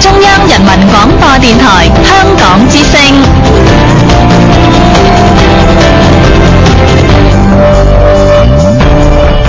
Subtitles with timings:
[0.00, 3.00] 中央人民广播电台香港之声。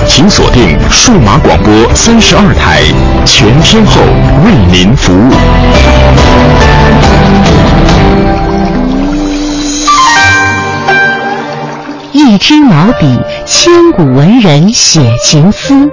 [0.06, 2.82] 请锁定数码广播三十二台，
[3.24, 4.02] 全天候
[4.44, 5.32] 为您服务。
[12.12, 15.88] 一支毛笔，千古文人写情思；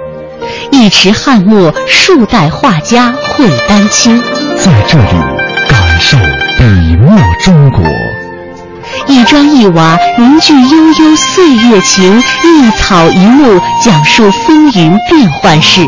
[0.70, 4.22] 一池翰墨，数代画家绘丹青。
[4.70, 5.04] 在这里，
[5.68, 6.16] 感受
[6.56, 7.82] 笔墨中国。
[9.08, 15.80] 一砖一瓦，凝聚悠悠岁月情；一草一木，讲述风云变幻事。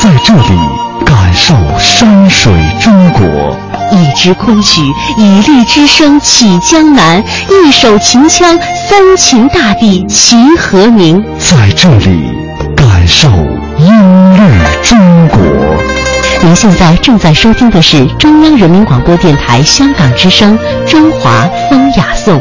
[0.00, 0.56] 在这里，
[1.04, 3.26] 感受山水中国。
[3.90, 4.80] 一支昆曲，
[5.18, 7.20] 以律之声起江南；
[7.50, 8.56] 一首秦腔，
[8.88, 11.20] 三秦大地齐和鸣。
[11.40, 12.30] 在这里，
[12.76, 13.28] 感受
[13.78, 14.40] 音律
[14.84, 15.91] 中国。
[16.44, 20.58] 您现在正在收听的是中央人民广播电台香港之声
[20.90, 22.36] 《中华风雅颂》。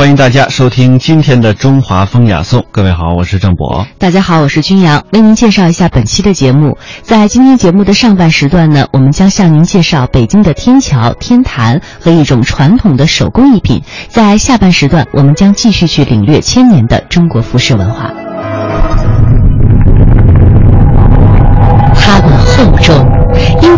[0.00, 2.62] 欢迎大家收听今天的《中华风雅颂》。
[2.70, 3.86] 各位好，我是郑博。
[3.98, 6.78] 大家好，我是君阳，为您介绍一下本期的节目。
[7.02, 13.82] 在今天节目的上半时段呢，我们将向您介绍北京的天桥、天坛和一种传统的手工艺品。
[14.08, 18.10] 在下半时段，我们将继续去领略千年的中国服饰文化。
[21.94, 23.06] 它们厚重，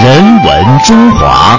[0.00, 1.58] 人文中华。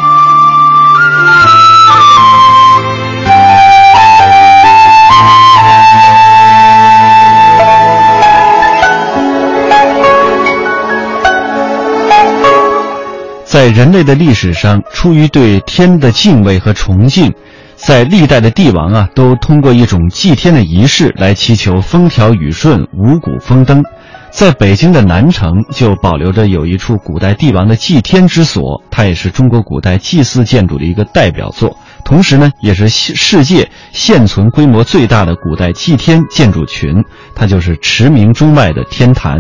[13.44, 17.33] 在人类的历史上，出于对天的敬畏和崇敬，
[17.75, 23.83] 在历代的帝王啊，都通过一种祭天的仪式来祈求风调雨顺、五谷丰登。
[24.31, 31.75] 在北京的南城就保留着有一处古代帝王的祭天之所，它也是中国古代祭祀建筑的一个代表作，
[32.06, 37.03] 同时呢，也是世界现存规模最大的古代祭天建筑群，
[37.35, 39.39] 它就是驰名中外的天坛。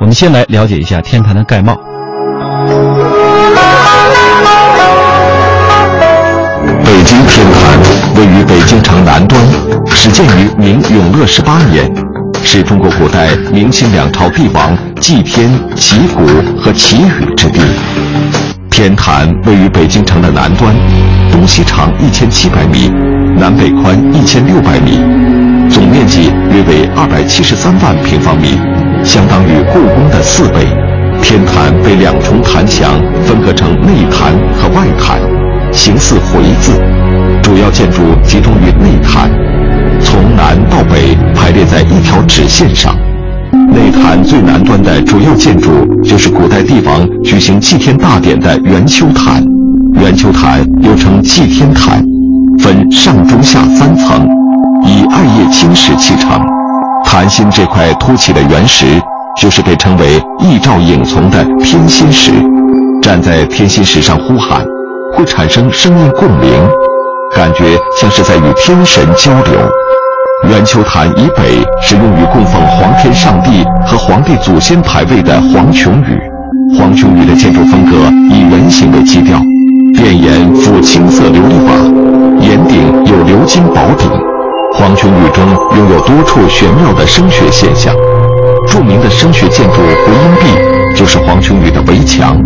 [0.00, 1.78] 我们先来了解一下天坛的概貌。
[6.84, 7.78] 北京天坛
[8.16, 9.40] 位于北京城南端，
[9.94, 12.03] 始建于明永乐十八年。
[12.44, 16.24] 是中国古代明清两朝帝王祭天、祈谷
[16.60, 17.58] 和祈雨之地。
[18.70, 20.72] 天坛位于北京城的南端，
[21.32, 22.92] 东西长一千七百米，
[23.36, 25.00] 南北宽一千六百米，
[25.70, 28.60] 总面积约为二百七十三万平方米，
[29.02, 30.68] 相当于故宫的四倍。
[31.22, 35.18] 天坛被两重坛墙分隔成内坛和外坛，
[35.72, 36.72] 形似回字，
[37.42, 39.30] 主要建筑集中于内坛。
[42.54, 42.94] 线上，
[43.72, 45.70] 内坛最南端的主要建筑
[46.04, 49.44] 就是古代帝王举行祭天大典的圆丘坛。
[49.94, 52.00] 圆丘坛又称祭天坛，
[52.60, 54.24] 分上中下三层，
[54.84, 56.40] 以二叶青石砌成。
[57.04, 58.86] 坛心这块凸起的圆石，
[59.36, 62.30] 就是被称为一照影从的天心石。
[63.02, 64.64] 站在天心石上呼喊，
[65.16, 66.48] 会产生声音共鸣，
[67.34, 69.58] 感觉像是在与天神交流。
[70.48, 76.18] 圆丘坛以北是用于供奉皇天上帝和皇帝祖先牌位的黄琼宇。
[76.78, 77.96] 黄琼宇的建筑风格
[78.30, 79.38] 以圆形为基调，
[79.94, 81.72] 殿檐覆青色琉璃瓦，
[82.40, 84.08] 檐顶有鎏金宝顶。
[84.74, 85.44] 黄琼宇中
[85.76, 87.94] 拥有多处玄妙的声学现象。
[88.66, 92.36] 著名的声学建筑回音壁就是黄琼宇的围墙，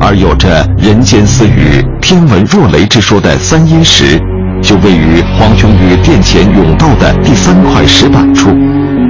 [0.00, 4.20] 而有着“人间私语，天文若雷”之说的三阴石。
[4.64, 8.48] 就位于黄琼宇殿前甬道的第三块石板处。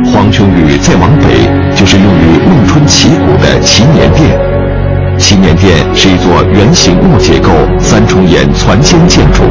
[0.05, 4.37] 黄琼宇再往北，就是用于孟春祈谷的祈年殿。
[5.17, 9.45] 祈年殿是一座圆形木结构三重檐攒尖建筑，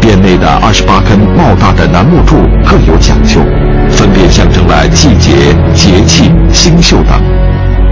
[0.00, 2.36] 殿内的二十八根茂大的楠木柱
[2.66, 3.40] 各有讲究，
[3.88, 7.22] 分别象征了季节、节气、星宿等。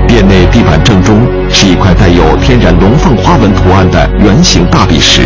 [0.08, 1.16] 殿内地板正中
[1.48, 5.22] 是一块带有天然龙凤花纹图案的圆形大理石，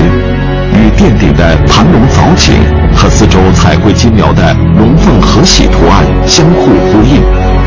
[0.83, 2.55] 与殿顶的盘龙藻井
[2.93, 7.23] 和四周彩绘精描的龙凤和喜图案相互呼应，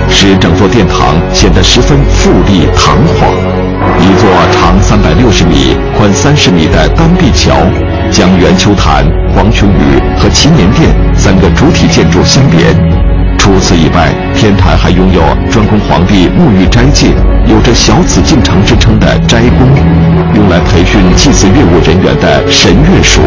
[0.09, 3.31] 使整座殿堂显得十分富丽堂皇。
[4.01, 7.55] 一座长三百六十米、宽三十米的单壁桥，
[8.11, 13.04] 将圆丘坛、黄琼宇和祈年殿三个主体建筑相连。
[13.45, 15.21] 除此以外，天坛还拥有
[15.51, 17.13] 专供皇帝沐浴斋戒、
[17.45, 19.67] 有着“小紫禁城”之称的斋宫，
[20.33, 23.21] 用来培训祭祀乐务人员的神乐署，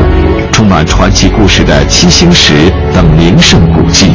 [0.50, 2.52] 充满传奇故事的七星石
[2.92, 4.06] 等名胜古迹。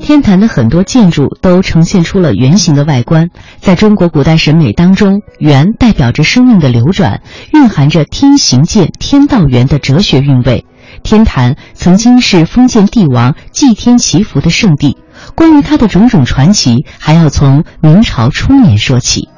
[0.00, 3.28] 天坛的很多建筑都呈现出了圆形的外观，
[3.60, 7.20] 在中国古代审美当中，圆代表着生命的流转，
[7.52, 10.64] 蕴含着天行健、天道圆的哲学韵味。
[11.02, 14.96] 天坛曾经是封建帝王祭天祈福的圣地，
[15.34, 19.28] 关于它的种种传奇，还要从明朝初年说起。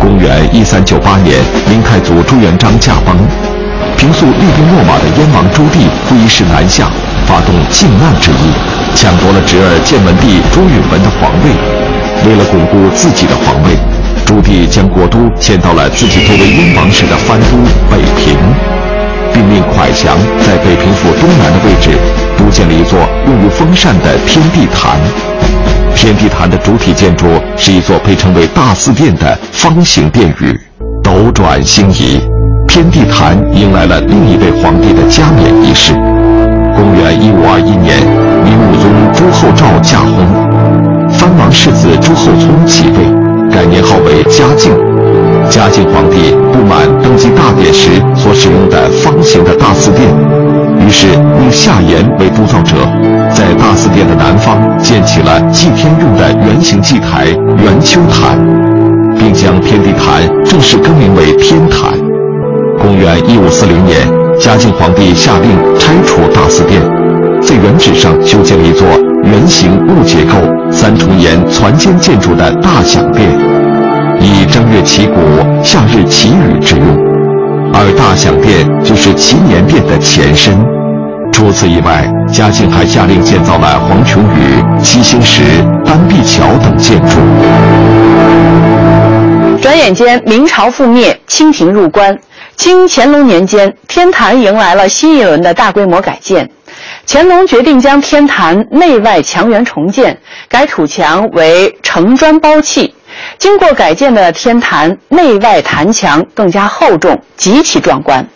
[0.00, 3.16] 公元一三九八年，明太祖朱元璋驾崩，
[3.96, 6.90] 平素厉兵秣马的燕王朱棣不一时南下，
[7.26, 8.52] 发动靖难之役，
[8.94, 11.50] 抢夺了侄儿建文帝朱允文的皇位。
[12.26, 13.99] 为了巩固自己的皇位。
[14.30, 17.56] 朱棣将国都迁到了自己作为燕王时的藩都
[17.90, 18.38] 北平，
[19.34, 20.16] 并命蒯祥
[20.46, 21.98] 在北平府东南的位置
[22.38, 25.00] 督建了一座用于封禅的天地坛。
[25.96, 30.56] 天地坛的主体建筑是一座被称为大祀殿的方形殿宇。
[31.02, 32.20] 斗转星移，
[32.68, 35.92] 天地坛迎来了另一位皇帝的加冕仪式。
[36.76, 37.98] 公元一五二一年，
[38.44, 43.19] 明武宗朱厚照驾崩，藩王世子朱厚熜即位。
[43.50, 44.72] 改年号为嘉靖，
[45.50, 50.08] 嘉靖皇帝不满登基大典时所使用的方形的大祀殿，
[50.78, 51.08] 于是
[51.38, 52.76] 命夏言为督造者，
[53.34, 58.38] 在大祀殿的南方建起了祭天用的圆形祭台圆丘坛，
[59.18, 61.92] 并将天地坛正式更名为天坛。
[62.80, 64.08] 公元一五四零年，
[64.38, 66.80] 嘉靖皇帝下令拆除大祀殿，
[67.42, 68.86] 在原址上修建了一座。
[69.22, 70.32] 圆形木结构、
[70.80, 73.28] 三重檐攒尖建筑的大享殿，
[74.18, 75.20] 以正月祈谷、
[75.62, 76.86] 夏日祈雨之用，
[77.74, 80.58] 而大享殿就是祈年殿的前身。
[81.30, 85.42] 除此以外，嘉靖还下令建造了黄琼宇、七星石、
[85.84, 87.18] 单壁桥等建筑。
[89.60, 92.18] 转眼间，明朝覆灭，清廷入关。
[92.56, 96.48] 清乾隆年间，天坛迎来了新一轮的大规模改建。
[97.06, 102.94] 乾隆决定将天坛内外墙垣重建，改土墙为城砖包砌。
[103.38, 108.26] 经过改建的天坛内外坛墙更加厚重，极其壮观。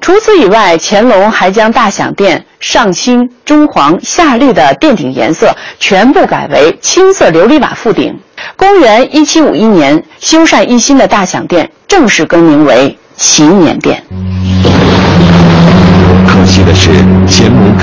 [0.00, 8.18] 除此以外，乾隆还将大享殿上青、中黄、下绿的殿顶颜色全部改为青色琉璃瓦覆顶。
[8.56, 14.02] 公元一七五一年，修缮一新的大享殿正式更名为祈年殿。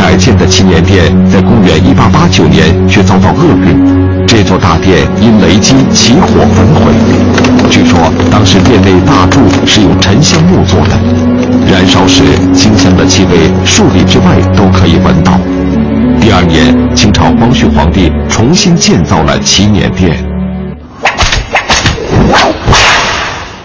[0.03, 6.91] 改建的祈年殿在公元一八八九年却遭到厄运，这座大殿因雷击起火焚毁。
[7.71, 7.97] 据说
[8.29, 10.99] 当时殿内大柱是用沉香木做的，
[11.71, 12.21] 燃烧时
[12.53, 15.39] 清香的气味数里之外都可以闻到。
[16.19, 20.17] 第二年，清朝光绪皇帝重新建造了祈年殿。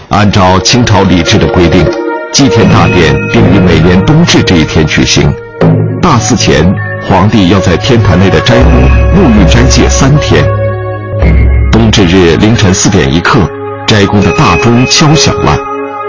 [0.07, 1.85] 按照清朝礼制的规定。
[2.31, 5.29] 祭天大典定于每年冬至这一天举行。
[6.09, 6.65] 大祀前，
[7.07, 8.73] 皇帝要在天坛内的斋宫
[9.13, 10.43] 沐浴斋戒三天。
[11.71, 13.47] 冬至日凌晨四点一刻，
[13.85, 15.55] 斋宫的大钟敲响了，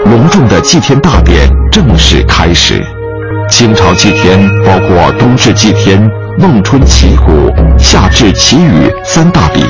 [0.05, 2.83] 隆重的祭天大典正式开始。
[3.51, 9.63] 清朝祭天包括冬至祭天、孟春祈谷、夏至祈雨三大礼，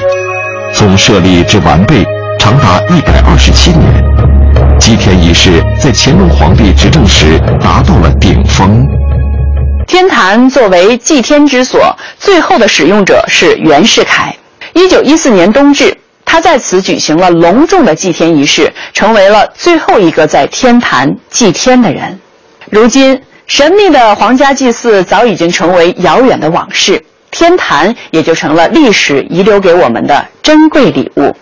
[0.73, 2.05] 从设立至完备
[2.39, 4.01] 长达一百二十七年。
[4.79, 8.87] 祭天仪式在乾隆皇帝执政时达到了顶峰。
[9.91, 14.33] 天坛作为祭天之所，最后的使用者是袁世凯。
[14.71, 15.93] 一九一四年冬至，
[16.23, 22.17] 他在此举行了隆重的祭天仪式，成为了最后一个在天坛祭天的人。
[22.69, 31.35] 如今，神秘的皇家祭祀早已经成为遥远的往事，天坛也就成了历史遗留给我们的珍贵礼物。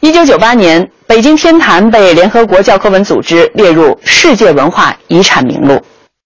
[0.00, 5.80] 一九九八年，北京天坛被联合国教科文组织列入世界文化遗产名录。